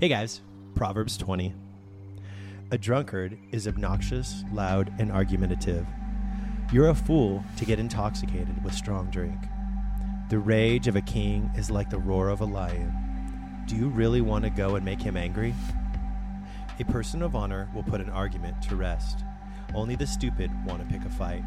[0.00, 0.40] Hey guys,
[0.76, 1.52] Proverbs 20.
[2.70, 5.86] A drunkard is obnoxious, loud, and argumentative.
[6.72, 9.36] You're a fool to get intoxicated with strong drink.
[10.30, 12.94] The rage of a king is like the roar of a lion.
[13.66, 15.54] Do you really want to go and make him angry?
[16.78, 19.22] A person of honor will put an argument to rest.
[19.74, 21.44] Only the stupid want to pick a fight.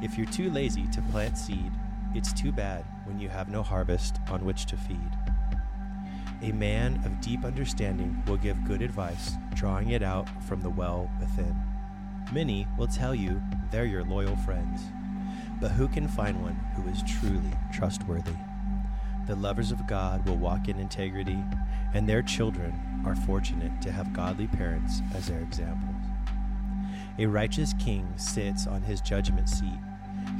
[0.00, 1.72] If you're too lazy to plant seed,
[2.14, 5.10] it's too bad when you have no harvest on which to feed.
[6.40, 11.10] A man of deep understanding will give good advice, drawing it out from the well
[11.18, 11.56] within.
[12.32, 13.42] Many will tell you
[13.72, 14.82] they're your loyal friends,
[15.60, 18.36] but who can find one who is truly trustworthy?
[19.26, 21.42] The lovers of God will walk in integrity,
[21.92, 26.04] and their children are fortunate to have godly parents as their examples.
[27.18, 29.80] A righteous king sits on his judgment seat.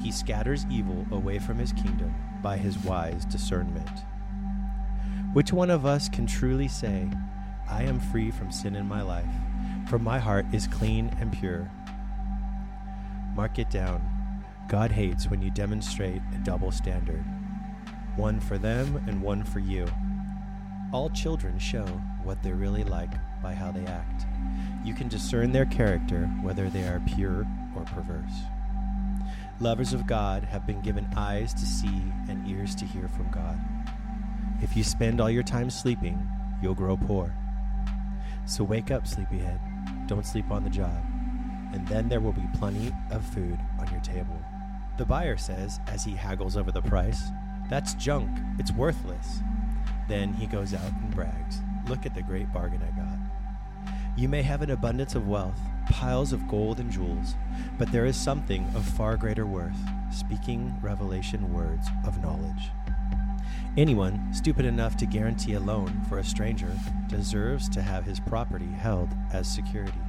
[0.00, 4.04] He scatters evil away from his kingdom by his wise discernment.
[5.34, 7.08] Which one of us can truly say,
[7.68, 9.28] I am free from sin in my life,
[9.88, 11.70] for my heart is clean and pure?
[13.34, 14.02] Mark it down.
[14.68, 17.24] God hates when you demonstrate a double standard
[18.16, 19.86] one for them and one for you.
[20.92, 21.86] All children show
[22.24, 24.26] what they're really like by how they act.
[24.84, 28.42] You can discern their character whether they are pure or perverse.
[29.60, 33.56] Lovers of God have been given eyes to see and ears to hear from God.
[34.60, 36.28] If you spend all your time sleeping,
[36.60, 37.34] you'll grow poor.
[38.44, 39.60] So wake up, sleepyhead.
[40.06, 41.04] Don't sleep on the job.
[41.72, 44.42] And then there will be plenty of food on your table.
[44.96, 47.30] The buyer says, as he haggles over the price,
[47.68, 48.30] That's junk.
[48.58, 49.40] It's worthless.
[50.08, 53.18] Then he goes out and brags, Look at the great bargain I got.
[54.16, 57.36] You may have an abundance of wealth, piles of gold and jewels,
[57.78, 59.76] but there is something of far greater worth
[60.10, 62.70] speaking revelation words of knowledge.
[63.78, 66.76] Anyone stupid enough to guarantee a loan for a stranger
[67.06, 70.00] deserves to have his property held as security.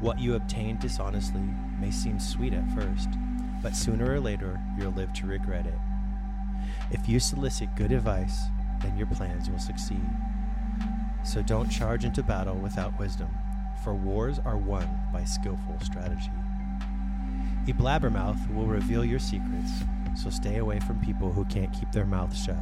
[0.00, 1.42] What you obtain dishonestly
[1.78, 3.10] may seem sweet at first,
[3.62, 5.78] but sooner or later you'll live to regret it.
[6.90, 8.44] If you solicit good advice,
[8.80, 10.08] then your plans will succeed.
[11.24, 13.28] So don't charge into battle without wisdom,
[13.84, 16.32] for wars are won by skillful strategy.
[17.68, 19.72] A blabbermouth will reveal your secrets,
[20.14, 22.56] so stay away from people who can't keep their mouths shut.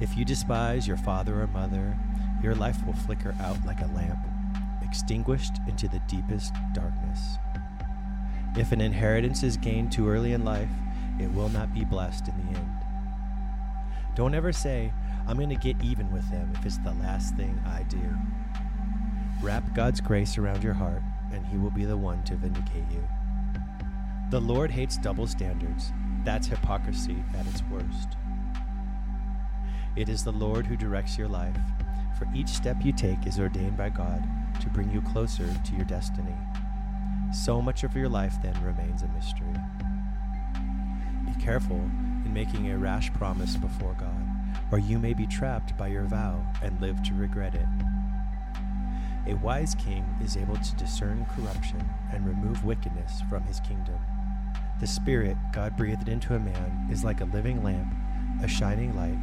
[0.00, 1.96] If you despise your father or mother,
[2.42, 4.18] your life will flicker out like a lamp,
[4.82, 7.38] extinguished into the deepest darkness.
[8.56, 10.70] If an inheritance is gained too early in life,
[11.18, 12.70] it will not be blessed in the end.
[14.14, 14.92] Don't ever say,
[15.26, 18.16] I'm going to get even with them if it's the last thing I do.
[19.42, 23.06] Wrap God's grace around your heart, and He will be the one to vindicate you.
[24.28, 25.92] The Lord hates double standards.
[26.24, 28.16] That's hypocrisy at its worst.
[29.94, 31.56] It is the Lord who directs your life,
[32.18, 34.26] for each step you take is ordained by God
[34.60, 36.34] to bring you closer to your destiny.
[37.32, 39.46] So much of your life then remains a mystery.
[41.24, 44.26] Be careful in making a rash promise before God,
[44.72, 47.66] or you may be trapped by your vow and live to regret it.
[49.28, 54.00] A wise king is able to discern corruption and remove wickedness from his kingdom.
[54.78, 57.94] The Spirit God breathed into a man is like a living lamp,
[58.42, 59.16] a shining light,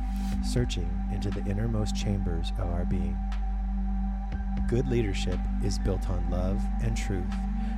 [0.43, 3.15] searching into the innermost chambers of our being.
[4.67, 7.31] Good leadership is built on love and truth,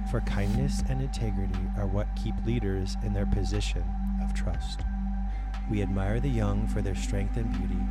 [0.10, 3.84] for kindness and integrity are what keep leaders in their position
[4.24, 4.80] of trust.
[5.70, 7.84] We admire the young for their strength and beauty,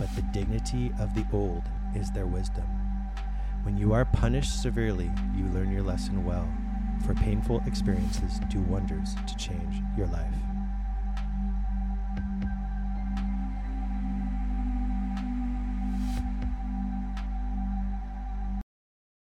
[0.00, 1.62] but the dignity of the old
[1.94, 2.66] is their wisdom.
[3.62, 6.48] When you are punished severely, you learn your lesson well,
[7.06, 10.57] for painful experiences do wonders to change your life.